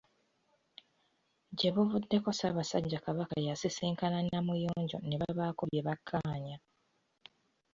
[1.57, 6.57] Gye buvuddeko Ssaabasajja Kabaka yasisinkana Namuyonjo ne babaako bye bakkaanya.